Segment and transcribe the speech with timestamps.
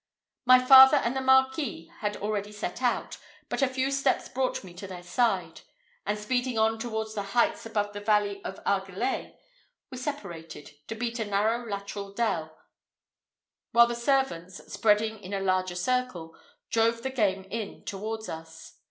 [0.45, 3.19] My father and the Marquis had already set out,
[3.49, 5.61] but a few steps brought me to their side;
[6.07, 9.31] and, speeding on towards the heights above the valley of Argelez,
[9.91, 12.57] we separated, to beat a narrow lateral dell,
[13.73, 16.35] while the servants, spreading in a larger circle,
[16.71, 18.79] drove the game in towards us.